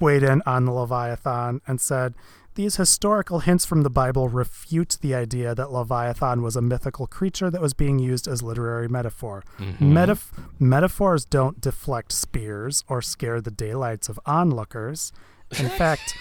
weighed 0.00 0.22
in 0.22 0.42
on 0.46 0.66
the 0.66 0.72
Leviathan 0.72 1.62
and 1.66 1.80
said 1.80 2.14
these 2.54 2.76
historical 2.76 3.40
hints 3.40 3.64
from 3.64 3.82
the 3.82 3.90
Bible 3.90 4.28
refute 4.28 4.98
the 5.00 5.14
idea 5.14 5.54
that 5.54 5.72
Leviathan 5.72 6.42
was 6.42 6.56
a 6.56 6.62
mythical 6.62 7.06
creature 7.06 7.50
that 7.50 7.60
was 7.60 7.74
being 7.74 7.98
used 7.98 8.28
as 8.28 8.42
literary 8.42 8.88
metaphor. 8.88 9.42
Mm-hmm. 9.58 9.96
Metaf- 9.96 10.32
metaphors 10.58 11.24
don't 11.24 11.60
deflect 11.60 12.12
spears 12.12 12.84
or 12.88 13.02
scare 13.02 13.40
the 13.40 13.50
daylights 13.50 14.08
of 14.08 14.20
onlookers. 14.24 15.12
In 15.58 15.68
fact, 15.78 16.16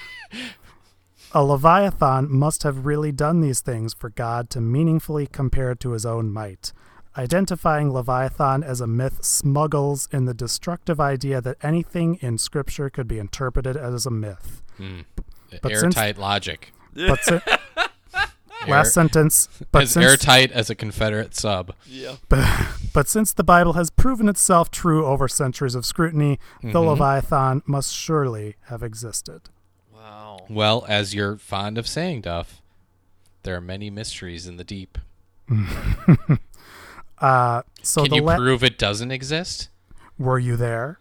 a 1.31 1.43
Leviathan 1.43 2.31
must 2.31 2.63
have 2.63 2.85
really 2.85 3.11
done 3.11 3.41
these 3.41 3.61
things 3.61 3.93
for 3.93 4.09
God 4.09 4.49
to 4.51 4.61
meaningfully 4.61 5.27
compare 5.27 5.71
it 5.71 5.79
to 5.81 5.91
his 5.91 6.05
own 6.05 6.31
might. 6.31 6.73
Identifying 7.15 7.93
Leviathan 7.93 8.63
as 8.63 8.81
a 8.81 8.87
myth 8.87 9.23
smuggles 9.23 10.09
in 10.11 10.25
the 10.25 10.33
destructive 10.33 10.99
idea 10.99 11.41
that 11.41 11.57
anything 11.61 12.15
in 12.21 12.39
Scripture 12.39 12.89
could 12.89 13.07
be 13.07 13.19
interpreted 13.19 13.77
as 13.77 14.07
a 14.07 14.11
myth. 14.11 14.63
Hmm. 14.77 15.01
But 15.61 15.71
since- 15.77 15.95
airtight 15.97 16.17
logic. 16.17 16.73
But 16.95 17.23
si- 17.23 17.39
Air- 18.65 18.69
last 18.69 18.93
sentence. 18.93 19.49
But 19.71 19.83
as 19.83 19.91
since, 19.91 20.05
airtight 20.05 20.51
as 20.51 20.69
a 20.69 20.75
Confederate 20.75 21.35
sub. 21.35 21.73
Yeah. 21.85 22.15
but 22.29 22.45
but, 22.93 23.09
since 23.09 23.33
the 23.33 23.43
Bible 23.43 23.73
has 23.73 23.89
proven 23.89 24.29
itself 24.29 24.71
true 24.71 25.05
over 25.05 25.27
centuries 25.27 25.75
of 25.75 25.85
scrutiny, 25.85 26.39
the 26.61 26.79
Leviathan 26.79 27.61
must 27.65 27.93
surely 27.93 28.55
have 28.67 28.81
existed. 28.83 29.49
Wow. 29.93 30.45
Well, 30.49 30.85
as 30.87 31.13
you're 31.13 31.37
fond 31.37 31.77
of 31.77 31.87
saying, 31.87 32.21
Duff, 32.21 32.61
there 33.41 33.55
are 33.55 33.61
many 33.61 33.89
mysteries 33.89 34.47
in 34.47 34.55
the 34.57 34.63
deep. 34.63 34.97
Uh, 37.19 37.61
so 37.81 38.03
Can 38.03 38.09
the 38.11 38.15
you 38.17 38.21
la- 38.23 38.35
prove 38.37 38.63
it 38.63 38.77
doesn't 38.77 39.11
exist? 39.11 39.69
were 40.17 40.39
you 40.39 40.55
there? 40.55 40.99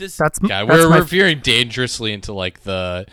Does, 0.00 0.16
That's 0.16 0.38
Yeah, 0.42 0.64
that's 0.64 0.70
we're, 0.82 0.88
my 0.88 0.98
we're 0.98 1.04
veering 1.04 1.40
dangerously 1.40 2.12
into 2.12 2.32
like 2.32 2.62
the 2.64 3.06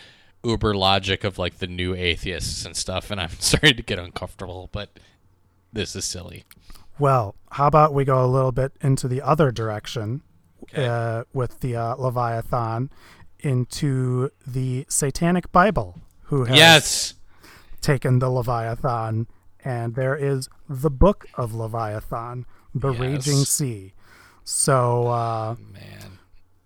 uber 0.43 0.73
logic 0.73 1.23
of 1.23 1.37
like 1.37 1.57
the 1.59 1.67
new 1.67 1.93
atheists 1.93 2.65
and 2.65 2.75
stuff, 2.75 3.11
and 3.11 3.19
I'm 3.21 3.29
starting 3.39 3.75
to 3.75 3.83
get 3.83 3.99
uncomfortable, 3.99 4.69
but 4.71 4.99
this 5.73 5.95
is 5.95 6.05
silly. 6.05 6.45
Well, 6.97 7.35
how 7.51 7.67
about 7.67 7.93
we 7.93 8.05
go 8.05 8.23
a 8.23 8.27
little 8.27 8.51
bit 8.51 8.71
into 8.81 9.07
the 9.07 9.21
other 9.21 9.51
direction 9.51 10.21
Okay. 10.63 10.87
uh, 10.87 11.23
with 11.33 11.59
the 11.59 11.75
uh, 11.75 11.95
Leviathan 11.95 12.89
into 13.41 14.31
the 14.45 14.85
Satanic 14.89 15.51
Bible, 15.51 16.01
who 16.23 16.45
has 16.45 16.57
Yes. 16.57 17.13
taken 17.81 18.17
the 18.19 18.29
Leviathan, 18.29 19.27
and 19.63 19.93
there 19.95 20.15
is 20.15 20.49
the 20.67 20.89
Book 20.89 21.27
of 21.35 21.53
Leviathan, 21.53 22.45
the 22.73 22.91
Yes. 22.91 22.99
Raging 22.99 23.45
Sea. 23.45 23.93
So, 24.43 25.07
uh, 25.09 25.55
Man. 25.71 26.16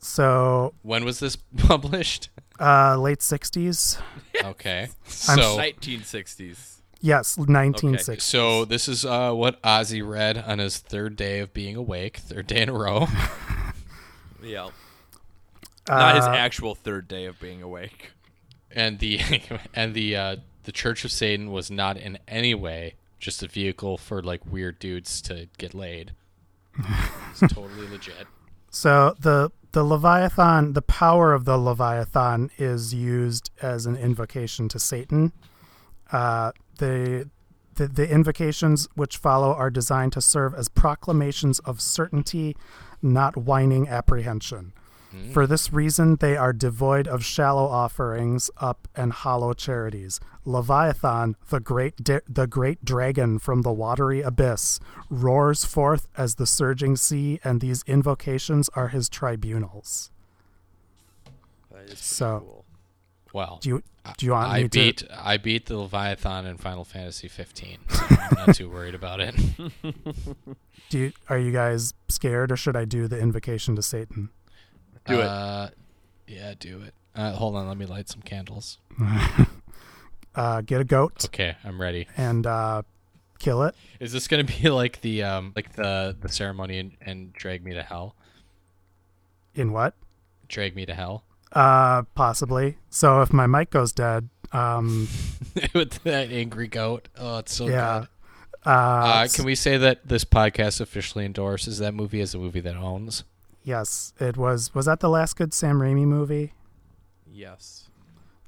So 0.01 0.73
When 0.81 1.05
was 1.05 1.19
this 1.19 1.35
published? 1.57 2.29
uh, 2.59 2.97
late 2.97 3.19
'60s, 3.19 3.99
Okay. 4.43 4.83
I'm 5.05 5.37
So 5.37 5.57
1960s. 5.57 6.77
yes, 7.01 7.35
1960s. 7.37 8.21
so 8.21 8.65
this 8.65 8.87
is 8.87 9.05
uh, 9.05 9.31
what 9.33 9.61
Ozzy 9.61 10.07
read 10.07 10.37
on 10.37 10.59
his 10.59 10.77
third 10.77 11.15
day 11.15 11.39
of 11.39 11.53
being 11.53 11.75
awake, 11.75 12.17
third 12.17 12.47
day 12.47 12.61
in 12.61 12.69
a 12.69 12.73
row. 12.73 13.07
Yeah. 14.43 14.69
Not 15.87 16.15
his 16.15 16.25
Uh, 16.25 16.31
actual 16.31 16.75
third 16.75 17.07
day 17.07 17.25
of 17.25 17.39
being 17.39 17.61
awake. 17.61 18.11
and 18.71 18.99
the 18.99 19.19
and 19.73 19.93
the 19.93 20.15
uh, 20.15 20.35
the 20.63 20.71
Church 20.71 21.03
of 21.05 21.11
Satan 21.11 21.51
was 21.51 21.69
not 21.71 21.97
in 21.97 22.17
any 22.27 22.53
way 22.55 22.95
just 23.19 23.43
a 23.43 23.47
vehicle 23.47 23.97
for 23.97 24.21
like 24.23 24.41
weird 24.45 24.79
dudes 24.79 25.21
to 25.23 25.47
get 25.57 25.73
laid. 25.73 26.13
It's 27.31 27.53
totally 27.53 27.87
legit. 27.87 28.25
So 28.71 29.15
the 29.19 29.51
the 29.73 29.83
Leviathan, 29.83 30.73
the 30.73 30.81
power 30.81 31.33
of 31.33 31.45
the 31.45 31.57
Leviathan 31.57 32.51
is 32.57 32.93
used 32.93 33.51
as 33.61 33.85
an 33.85 33.95
invocation 33.95 34.67
to 34.69 34.79
Satan. 34.79 35.31
Uh, 36.11 36.51
the, 36.77 37.29
the 37.75 37.87
the 37.87 38.09
invocations 38.09 38.87
which 38.95 39.17
follow 39.17 39.53
are 39.53 39.69
designed 39.69 40.11
to 40.13 40.21
serve 40.21 40.53
as 40.53 40.67
proclamations 40.67 41.59
of 41.59 41.79
certainty, 41.79 42.55
not 43.01 43.37
whining 43.37 43.87
apprehension. 43.87 44.73
Mm-hmm. 45.13 45.31
For 45.33 45.45
this 45.45 45.73
reason, 45.73 46.15
they 46.17 46.37
are 46.37 46.53
devoid 46.53 47.07
of 47.07 47.23
shallow 47.23 47.65
offerings 47.65 48.49
up 48.57 48.87
and 48.95 49.11
hollow 49.11 49.53
charities. 49.53 50.19
Leviathan, 50.45 51.35
the 51.49 51.59
great 51.59 51.97
da- 51.97 52.21
the 52.29 52.47
great 52.47 52.83
dragon 52.85 53.37
from 53.39 53.61
the 53.63 53.71
watery 53.73 54.21
abyss, 54.21 54.79
roars 55.09 55.65
forth 55.65 56.07
as 56.17 56.35
the 56.35 56.45
surging 56.47 56.95
sea, 56.95 57.39
and 57.43 57.59
these 57.61 57.83
invocations 57.87 58.69
are 58.73 58.87
his 58.87 59.09
tribunals. 59.09 60.11
That 61.71 61.89
is 61.91 61.99
So- 61.99 62.39
cool. 62.39 62.65
Well, 63.33 63.59
Do 63.61 63.69
you 63.69 63.83
do 64.17 64.25
you 64.25 64.33
want 64.33 64.51
I 64.51 64.63
me 64.63 64.67
beat 64.67 64.97
to? 64.97 65.25
I 65.27 65.37
beat 65.37 65.67
the 65.67 65.77
Leviathan 65.77 66.45
in 66.45 66.57
Final 66.57 66.83
Fantasy 66.83 67.29
15. 67.29 67.77
So 67.87 68.05
I'm 68.09 68.35
not 68.47 68.55
too 68.55 68.69
worried 68.69 68.93
about 68.95 69.21
it. 69.21 69.35
Do 70.89 70.97
you, 70.99 71.13
are 71.29 71.37
you 71.37 71.53
guys 71.53 71.93
scared, 72.09 72.51
or 72.51 72.57
should 72.57 72.75
I 72.75 72.83
do 72.83 73.07
the 73.07 73.17
invocation 73.17 73.77
to 73.77 73.81
Satan? 73.81 74.29
Do 75.07 75.19
it. 75.19 75.25
Uh, 75.25 75.69
yeah, 76.27 76.53
do 76.59 76.81
it. 76.83 76.93
Uh, 77.15 77.31
hold 77.33 77.55
on, 77.55 77.67
let 77.67 77.77
me 77.77 77.85
light 77.85 78.09
some 78.09 78.21
candles. 78.21 78.77
Uh, 80.33 80.61
get 80.61 80.79
a 80.79 80.85
goat 80.85 81.25
Okay, 81.25 81.57
I'm 81.65 81.81
ready. 81.81 82.07
and 82.15 82.47
uh, 82.47 82.83
kill 83.37 83.63
it. 83.63 83.75
Is 83.99 84.13
this 84.13 84.29
gonna 84.29 84.45
be 84.45 84.69
like 84.69 85.01
the 85.01 85.23
um 85.23 85.51
like 85.57 85.73
the 85.73 86.15
the 86.21 86.29
ceremony 86.29 86.79
and, 86.79 86.91
and 87.01 87.33
drag 87.33 87.65
me 87.65 87.73
to 87.73 87.83
hell? 87.83 88.15
In 89.53 89.73
what? 89.73 89.93
Drag 90.47 90.73
me 90.73 90.85
to 90.85 90.93
hell 90.93 91.25
Uh, 91.51 92.03
possibly. 92.15 92.77
So 92.89 93.21
if 93.21 93.33
my 93.33 93.45
mic 93.45 93.71
goes 93.71 93.91
dead, 93.91 94.29
um, 94.53 95.09
with 95.73 96.01
that 96.03 96.31
angry 96.31 96.67
goat. 96.69 97.09
Oh, 97.17 97.39
it's 97.39 97.53
so 97.53 97.67
yeah. 97.67 97.99
good. 97.99 98.07
Uh, 98.65 98.69
Uh, 98.69 99.27
can 99.33 99.43
we 99.43 99.55
say 99.55 99.75
that 99.75 100.07
this 100.07 100.23
podcast 100.23 100.79
officially 100.79 101.25
endorses 101.25 101.79
that 101.79 101.93
movie 101.93 102.21
as 102.21 102.33
a 102.33 102.37
movie 102.37 102.61
that 102.61 102.77
owns? 102.77 103.25
Yes, 103.63 104.13
it 104.19 104.37
was. 104.37 104.73
Was 104.73 104.85
that 104.85 104.99
the 104.99 105.09
last 105.09 105.35
good 105.35 105.53
Sam 105.53 105.79
Raimi 105.79 106.05
movie? 106.05 106.53
Yes. 107.31 107.89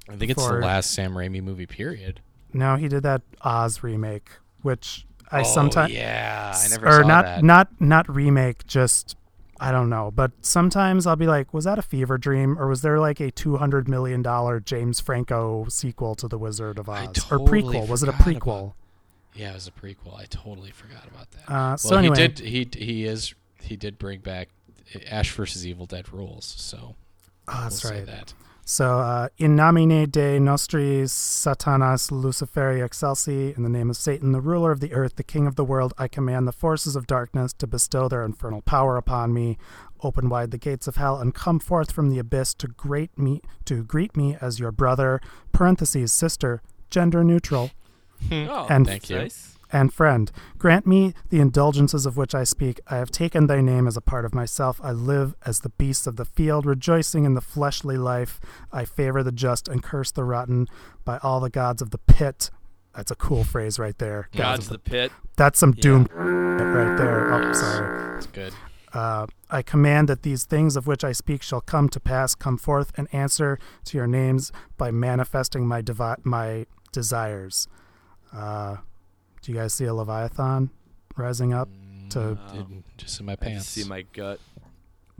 I 0.10 0.16
think 0.16 0.32
it's 0.32 0.46
the 0.46 0.54
last 0.54 0.92
Sam 0.92 1.14
Raimi 1.14 1.42
movie. 1.42 1.66
Period. 1.66 2.20
No, 2.52 2.76
he 2.76 2.88
did 2.88 3.04
that 3.04 3.22
Oz 3.42 3.84
remake, 3.84 4.30
which 4.62 5.06
I 5.32 5.42
oh, 5.42 5.44
sometimes 5.44 5.94
yeah, 5.94 6.54
I 6.56 6.68
never 6.68 6.88
or 6.88 7.02
saw 7.02 7.08
not 7.08 7.26
that. 7.26 7.44
not 7.44 7.82
not 7.82 8.14
remake, 8.14 8.68
just 8.68 9.16
I 9.60 9.72
don't 9.72 9.90
know. 9.90 10.12
But 10.12 10.32
sometimes 10.42 11.08
I'll 11.08 11.16
be 11.16 11.28
like, 11.28 11.54
was 11.54 11.66
that 11.66 11.80
a 11.80 11.82
fever 11.82 12.18
dream, 12.18 12.60
or 12.60 12.68
was 12.68 12.82
there 12.82 13.00
like 13.00 13.20
a 13.20 13.32
two 13.32 13.58
hundred 13.58 13.88
million 13.88 14.22
dollar 14.22 14.60
James 14.60 15.00
Franco 15.00 15.66
sequel 15.70 16.16
to 16.16 16.28
The 16.28 16.38
Wizard 16.38 16.78
of 16.78 16.90
Oz, 16.90 17.08
totally 17.14 17.62
or 17.62 17.64
prequel? 17.64 17.88
Was 17.88 18.04
it 18.04 18.10
a 18.10 18.14
prequel? 18.14 18.64
about- 18.64 18.74
yeah, 19.36 19.50
it 19.50 19.56
was 19.56 19.68
a 19.68 19.72
prequel. 19.72 20.16
I 20.20 20.26
totally 20.26 20.70
forgot 20.70 21.08
about 21.08 21.32
that. 21.32 21.52
Uh, 21.52 21.78
so 21.78 21.92
well, 21.92 22.00
anyway, 22.00 22.20
he 22.20 22.28
did. 22.28 22.40
He 22.80 22.86
he 22.86 23.06
is. 23.06 23.34
He 23.62 23.76
did 23.78 23.98
bring 23.98 24.20
back 24.20 24.50
Ash 25.10 25.32
versus 25.32 25.66
Evil 25.66 25.86
Dead 25.86 26.12
rules. 26.14 26.46
So 26.58 26.96
Oh, 27.48 27.60
that's 27.64 27.84
we'll 27.84 27.92
say 27.92 27.98
right. 28.00 28.06
that. 28.08 28.34
So, 28.66 29.00
uh, 29.00 29.28
in 29.38 29.58
nomine 29.58 30.10
Dei 30.10 30.40
nostri 30.40 31.02
Satanas 31.04 32.12
Luciferi 32.12 32.80
excelsi, 32.80 33.54
in 33.58 33.64
the 33.64 33.70
name 33.70 33.90
of 33.90 33.98
Satan, 33.98 34.32
the 34.32 34.40
ruler 34.40 34.72
of 34.72 34.80
the 34.80 34.94
earth, 34.94 35.18
the 35.18 35.24
king 35.24 35.46
of 35.48 35.58
the 35.58 35.66
world, 35.66 35.94
I 35.98 36.08
command 36.08 36.48
the 36.48 36.54
forces 36.54 36.96
of 36.96 37.06
darkness 37.06 37.52
to 37.54 37.68
bestow 37.68 38.08
their 38.08 38.24
infernal 38.24 38.62
power 38.62 38.96
upon 38.96 39.34
me. 39.34 39.58
Open 40.02 40.30
wide 40.30 40.52
the 40.52 40.58
gates 40.58 40.88
of 40.88 40.96
hell 40.96 41.18
and 41.20 41.36
come 41.36 41.60
forth 41.60 41.92
from 41.92 42.10
the 42.10 42.20
abyss 42.20 42.54
to 42.56 42.68
greet 42.70 43.18
me 43.18 43.42
to 43.66 43.84
greet 43.84 44.16
me 44.16 44.38
as 44.40 44.62
your 44.62 44.72
brother, 44.72 45.20
parentheses 45.52 46.14
sister, 46.14 46.62
gender 46.90 47.22
neutral, 47.22 47.72
Oh, 48.32 48.68
And- 48.70 48.88
Thank 48.88 49.10
you. 49.10 49.18
nice. 49.18 49.58
And 49.74 49.92
friend. 49.94 50.32
Grant 50.58 50.88
me 50.88 51.14
the 51.30 51.40
indulgences 51.42 52.06
of 52.06 52.16
which 52.16 52.34
I 52.34 52.44
speak. 52.46 52.80
I 52.88 52.98
have 52.98 53.12
taken 53.12 53.48
thy 53.48 53.60
name 53.60 53.88
as 53.88 53.98
a 53.98 54.02
part 54.02 54.24
of 54.24 54.34
myself. 54.34 54.80
I 54.84 54.92
live 54.92 55.36
as 55.46 55.60
the 55.62 55.70
beasts 55.70 56.08
of 56.08 56.16
the 56.16 56.26
field, 56.26 56.66
rejoicing 56.66 57.26
in 57.26 57.34
the 57.34 57.42
fleshly 57.42 57.98
life. 57.98 58.40
I 58.72 58.86
favor 58.86 59.24
the 59.24 59.32
just 59.32 59.68
and 59.68 59.84
curse 59.84 60.12
the 60.12 60.24
rotten 60.24 60.68
by 61.04 61.18
all 61.24 61.40
the 61.40 61.50
gods 61.50 61.82
of 61.82 61.90
the 61.90 61.98
pit. 61.98 62.52
That's 62.96 63.10
a 63.12 63.16
cool 63.16 63.44
phrase 63.44 63.80
right 63.80 63.98
there. 63.98 64.30
God's 64.36 64.68
of 64.68 64.74
the 64.74 64.80
pit. 64.80 65.12
That's 65.36 65.58
some 65.60 65.74
Yeah. 65.76 65.82
doom 65.82 66.08
right 66.14 66.96
there. 66.96 67.34
Oh, 67.34 67.52
sorry. 67.54 68.18
It's 68.18 68.28
good. 68.28 68.54
Uh, 68.94 69.26
I 69.50 69.64
command 69.64 70.08
that 70.10 70.22
these 70.22 70.44
things 70.44 70.76
of 70.76 70.86
which 70.86 71.04
I 71.04 71.14
speak 71.14 71.42
shall 71.42 71.62
come 71.62 71.90
to 71.90 72.00
pass. 72.00 72.36
Come 72.36 72.58
forth 72.60 72.92
and 72.96 73.08
answer 73.12 73.58
to 73.86 73.98
your 73.98 74.06
names 74.06 74.52
by 74.78 74.92
manifesting 74.92 75.68
my 75.68 75.82
devi- 75.82 76.22
my 76.24 76.68
desires. 76.92 77.68
Uh, 78.32 78.78
do 79.44 79.52
you 79.52 79.58
guys 79.58 79.74
see 79.74 79.86
a 79.86 79.94
leviathan 79.94 80.72
rising 81.16 81.54
up? 81.54 81.70
To 82.10 82.34
Wow. 82.36 82.68
Just 82.98 83.20
in 83.20 83.26
my 83.28 83.34
I 83.34 83.36
pants. 83.36 83.68
see 83.68 83.84
my 83.88 84.02
gut. 84.14 84.40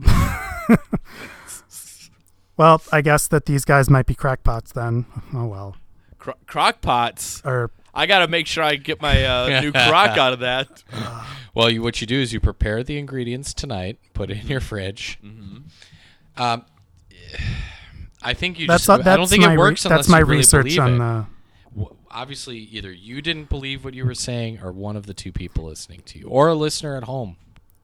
well, 2.56 2.82
I 2.92 3.00
guess 3.00 3.26
that 3.28 3.46
these 3.46 3.64
guys 3.64 3.90
might 3.90 4.06
be 4.06 4.14
crackpots 4.14 4.72
then. 4.72 5.06
Oh 5.32 5.46
well. 5.46 5.76
Cro- 6.18 6.34
crock 6.46 6.80
pots. 6.80 7.42
Or 7.44 7.70
I 7.92 8.06
gotta 8.06 8.28
make 8.28 8.46
sure 8.46 8.64
I 8.64 8.76
get 8.76 9.00
my 9.02 9.24
uh, 9.24 9.60
new 9.60 9.72
crock 9.72 10.16
out 10.18 10.32
of 10.32 10.40
that. 10.40 10.82
Well, 11.56 11.70
you, 11.70 11.82
what 11.82 12.00
you 12.00 12.06
do 12.08 12.18
is 12.20 12.32
you 12.32 12.40
prepare 12.40 12.82
the 12.82 12.98
ingredients 12.98 13.54
tonight, 13.54 14.00
put 14.12 14.28
it 14.28 14.38
in 14.40 14.48
your 14.48 14.58
fridge. 14.58 15.20
hmm 15.20 15.58
Um, 16.36 16.64
I 18.24 18.34
think 18.34 18.58
you 18.58 18.66
that's 18.66 18.80
just. 18.80 18.88
not, 18.88 19.04
that's 19.04 19.14
I 19.14 19.16
don't 19.18 19.28
think 19.28 19.42
my 19.44 19.50
it 19.50 19.52
re- 19.52 19.58
works 19.58 19.84
unless 19.84 19.98
that's 20.00 20.08
my 20.08 20.18
you 20.18 20.24
really 20.24 20.38
research 20.38 20.76
on 20.78 20.94
it. 20.94 20.98
the. 20.98 21.26
W- 22.14 22.22
Obviously, 22.22 22.58
either 22.58 22.92
you 22.92 23.20
didn't 23.22 23.48
believe 23.48 23.84
what 23.84 23.94
you 23.94 24.04
were 24.04 24.14
saying, 24.14 24.60
or 24.62 24.72
one 24.72 24.96
of 24.96 25.06
the 25.06 25.14
two 25.14 25.32
people 25.32 25.64
listening 25.64 26.02
to 26.06 26.18
you, 26.18 26.26
or 26.28 26.48
a 26.48 26.54
listener 26.54 26.96
at 26.96 27.04
home. 27.04 27.36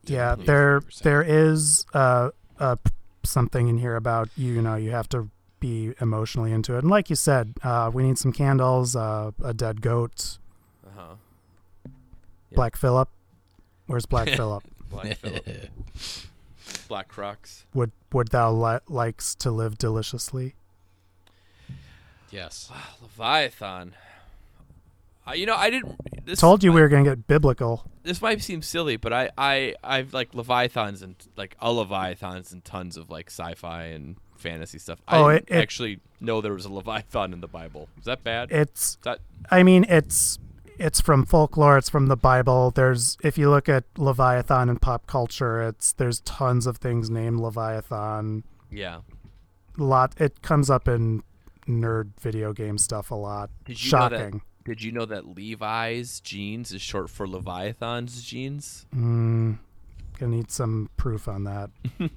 Yeah, 0.05 0.35
there 0.37 0.75
what 0.77 0.83
you 0.83 0.87
were 0.87 0.91
saying. 0.91 1.03
there 1.05 1.23
is 1.23 1.87
uh, 1.95 2.31
uh, 2.59 2.77
something 3.25 3.69
in 3.69 3.79
here 3.79 3.97
about 3.97 4.29
you. 4.37 4.53
You 4.55 4.63
know, 4.63 4.77
you 4.77 4.91
have 4.93 5.09
to 5.11 5.29
be 5.61 5.93
emotionally 6.01 6.53
into 6.53 6.75
it, 6.77 6.79
and 6.79 6.91
like 6.91 7.11
you 7.11 7.17
said, 7.17 7.55
uh, 7.63 7.91
we 7.93 8.03
need 8.03 8.17
some 8.19 8.33
candles, 8.33 8.97
uh, 8.97 9.31
a 9.45 9.53
dead 9.53 9.83
goat, 9.83 10.39
Uh 10.87 10.91
huh. 10.97 11.15
Yeah. 11.85 11.91
Black 12.57 12.77
Phillip. 12.77 13.09
Where's 13.87 14.07
Black 14.07 14.29
Phillip? 14.37 14.65
Black 14.89 15.17
Phillip. 15.19 15.47
Black 16.89 17.09
Crocs. 17.09 17.67
Would 17.75 17.93
would 18.13 18.29
thou 18.29 18.51
li- 18.53 18.79
likes 18.89 19.35
to 19.37 19.51
live 19.51 19.77
deliciously? 19.79 20.55
yes. 22.31 22.71
Leviathan. 23.03 23.95
Uh, 25.29 25.33
you 25.33 25.47
know, 25.47 25.55
I 25.57 25.71
didn't. 25.71 25.97
This 26.25 26.41
Told 26.41 26.63
you 26.65 26.73
we 26.73 26.81
were 26.81 26.89
gonna 26.89 27.05
get 27.05 27.27
biblical. 27.27 27.85
This 28.03 28.21
might 28.23 28.43
seem 28.43 28.63
silly, 28.63 28.97
but 28.97 29.13
I, 29.13 29.31
I, 29.37 29.75
I've 29.85 30.13
like 30.15 30.35
Leviathans 30.35 31.03
and 31.03 31.15
like 31.37 31.57
a 31.61 31.71
Leviathans 31.73 32.53
and 32.53 32.65
tons 32.65 32.97
of 32.97 33.11
like 33.11 33.27
sci-fi 33.31 33.85
and 33.85 34.17
fantasy 34.37 34.79
stuff. 34.79 35.01
Oh, 35.09 35.25
I 35.27 35.35
it- 35.35 35.47
didn't 35.47 35.59
it- 35.59 35.63
actually 35.63 36.01
know 36.21 36.41
there 36.41 36.53
was 36.55 36.65
a 36.65 36.73
Leviathan 36.73 37.33
in 37.33 37.41
the 37.41 37.49
Bible. 37.49 37.89
Is 37.99 38.05
that 38.05 38.25
bad? 38.25 38.51
It's 38.51 38.97
that 39.05 39.21
I 39.51 39.63
mean, 39.63 39.85
it's 39.89 40.39
it's 40.79 41.01
from 41.01 41.27
folklore. 41.27 41.77
It's 41.77 41.91
from 41.91 42.07
the 42.07 42.17
Bible. 42.17 42.71
There's 42.71 43.19
if 43.23 43.37
you 43.37 43.51
look 43.51 43.69
at 43.69 43.85
Leviathan 43.99 44.69
in 44.71 44.79
pop 44.79 45.07
culture, 45.07 45.63
it's 45.63 45.93
there's 45.93 46.21
tons 46.21 46.67
of 46.67 46.79
things 46.79 47.11
named 47.11 47.41
Leviathan. 47.41 48.45
yeah? 48.71 49.01
lot 49.77 50.13
it 50.21 50.43
comes 50.43 50.69
up 50.69 50.87
in 50.89 51.23
nerd 51.67 52.11
video 52.21 52.53
game 52.53 52.77
stuff 52.77 53.11
a 53.11 53.15
lot. 53.15 53.51
Did 53.65 53.83
you 53.83 53.91
know 53.93 54.09
that- 54.09 54.19
Shocking. 54.19 54.43
Did 54.71 54.85
you 54.85 54.93
know 54.93 55.05
that 55.07 55.27
Levi's 55.37 56.21
jeans 56.21 56.71
is 56.73 56.81
short 56.81 57.11
for 57.11 57.27
Leviathan's 57.27 58.23
jeans? 58.23 58.87
Mm, 58.95 59.59
gonna 60.17 60.37
need 60.37 60.53
some 60.53 60.89
proof 60.97 61.27
on 61.27 61.43
that. 61.43 61.71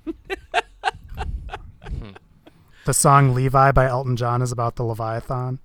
the 2.86 2.94
song 2.94 3.34
Levi 3.34 3.72
by 3.72 3.88
Elton 3.88 4.16
John 4.16 4.44
is 4.44 4.52
about 4.52 4.76
the 4.76 4.84
Leviathan. 4.84 5.58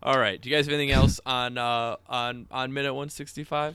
All 0.00 0.16
right. 0.16 0.40
Do 0.40 0.48
you 0.48 0.54
guys 0.54 0.66
have 0.66 0.72
anything 0.72 0.92
else 0.92 1.20
on 1.26 1.58
uh, 1.58 1.96
on 2.08 2.46
on 2.52 2.72
minute 2.72 2.94
one 2.94 3.08
sixty 3.08 3.42
five 3.42 3.74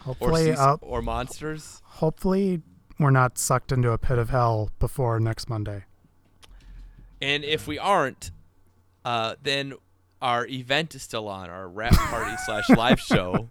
Hopefully, 0.00 0.46
seas- 0.46 0.58
uh, 0.58 0.78
or 0.80 1.00
monsters? 1.00 1.80
hopefully 1.84 2.60
we're 2.98 3.10
not 3.12 3.38
sucked 3.38 3.70
into 3.70 3.92
a 3.92 3.98
pit 3.98 4.18
of 4.18 4.30
hell 4.30 4.70
before 4.80 5.20
next 5.20 5.48
Monday. 5.48 5.84
And 7.22 7.44
if 7.44 7.68
we 7.68 7.78
aren't, 7.78 8.32
uh, 9.04 9.34
then 9.42 9.74
our 10.22 10.46
event 10.46 10.94
is 10.94 11.02
still 11.02 11.28
on 11.28 11.50
our 11.50 11.68
rap 11.68 11.92
party 11.94 12.34
slash 12.46 12.68
live 12.70 13.00
show, 13.00 13.50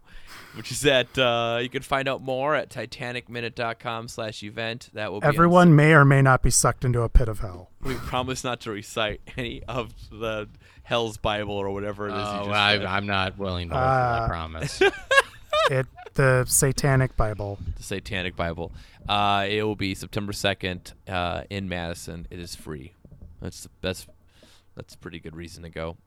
which 0.56 0.72
is 0.72 0.86
at 0.86 1.18
uh, 1.18 1.60
you 1.62 1.70
can 1.70 1.82
find 1.84 2.08
out 2.08 2.22
more 2.22 2.56
at 2.56 2.70
titanicminute.com 2.70 4.08
slash 4.08 4.44
event. 4.44 4.90
That 4.94 5.12
will 5.12 5.22
be 5.22 5.28
on 5.28 5.34
Everyone 5.34 5.76
may 5.76 5.94
or 5.94 6.06
may 6.06 6.22
not 6.22 6.42
be 6.42 6.50
sucked 6.50 6.84
into 6.86 7.02
a 7.02 7.10
pit 7.10 7.28
of 7.28 7.40
hell. 7.40 7.70
We 7.82 7.96
promise 7.96 8.44
not 8.44 8.60
to 8.62 8.72
recite 8.72 9.22
any 9.38 9.64
of 9.64 9.94
the 10.12 10.50
Hell's 10.84 11.18
Bible 11.18 11.54
or 11.56 11.70
whatever 11.72 12.08
it 12.08 12.12
is. 12.14 12.18
you 12.18 12.24
Oh, 12.24 12.46
just 12.46 12.50
I, 12.50 12.76
i'm 12.86 13.06
not 13.06 13.38
willing 13.38 13.70
to. 13.70 13.76
Uh, 13.76 14.22
I 14.24 14.28
promise. 14.28 14.82
It 15.72 15.86
the 16.16 16.44
Satanic 16.46 17.16
Bible. 17.16 17.58
the 17.78 17.84
Satanic 17.84 18.36
Bible. 18.36 18.74
Uh, 19.08 19.46
it 19.50 19.64
will 19.64 19.78
be 19.78 19.96
September 19.96 20.34
second 20.34 20.92
uh, 21.08 21.44
in 21.50 21.70
Madison. 21.70 22.28
It 22.30 22.40
is 22.40 22.54
free. 22.54 22.92
That's 23.42 23.64
the 23.64 23.70
best. 23.82 24.10
That's 24.76 24.96
a 24.96 24.98
pretty 24.98 25.20
good 25.20 25.36
reason 25.36 25.64
to 25.64 25.70
go. 25.70 25.98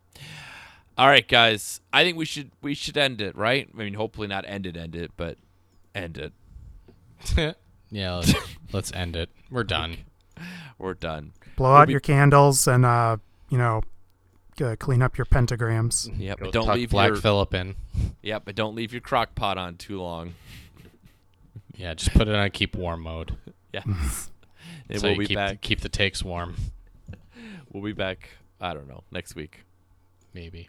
All 0.99 1.07
right, 1.09 1.27
guys. 1.27 1.81
I 1.93 2.05
think 2.05 2.17
we 2.17 2.25
should 2.25 2.51
we 2.63 2.75
should 2.75 2.97
end 2.97 3.21
it, 3.21 3.37
right? 3.37 3.69
I 3.73 3.77
mean, 3.77 3.95
hopefully 3.95 4.27
not 4.29 4.45
end 4.47 4.67
it, 4.67 4.77
end 4.77 4.97
it, 4.97 5.13
but 5.17 5.37
end 5.95 6.17
it. 6.19 6.33
yeah, 7.91 8.15
let's, 8.17 8.35
let's 8.73 8.93
end 8.93 9.17
it. 9.17 9.31
We're 9.51 9.65
done. 9.65 9.99
We're 10.79 10.95
done. 10.95 11.33
Blow 11.57 11.71
We'll 11.71 11.79
out 11.79 11.87
be- 11.89 11.93
your 11.93 12.01
candles 12.01 12.67
and 12.67 12.85
uh, 12.85 13.17
you 13.49 13.57
know, 13.59 13.83
uh, 14.61 14.77
clean 14.79 15.01
up 15.03 15.17
your 15.17 15.25
pentagrams. 15.27 16.11
Yep. 16.19 16.39
Go 16.39 16.45
But 16.47 16.53
don't 16.53 16.75
leave 16.75 16.91
Black 16.91 17.09
your 17.09 17.17
Phillip 17.17 17.55
in. 17.55 17.77
yep. 18.23 18.43
But 18.45 18.55
don't 18.55 18.75
leave 18.75 18.93
your 18.93 19.01
crock 19.01 19.35
pot 19.35 19.59
on 19.59 19.77
too 19.77 20.01
long. 20.01 20.35
Yeah, 21.79 21.93
just 21.93 22.15
put 22.15 22.27
it 22.27 22.35
on 22.35 22.49
keep 22.53 22.75
warm 22.75 23.03
mode. 23.03 23.37
Yeah. 23.75 23.83
and 23.85 24.99
so 24.99 25.09
we'll 25.09 25.13
you 25.13 25.19
be 25.19 25.27
keep 25.27 25.37
back. 25.37 25.61
keep 25.61 25.81
the 25.83 25.91
takes 25.91 26.23
warm. 26.25 26.57
We'll 27.71 27.83
be 27.83 27.93
back. 27.93 28.31
I 28.61 28.75
don't 28.75 28.89
know 28.89 29.05
next 29.11 29.35
week. 29.35 29.65
Maybe. 30.33 30.69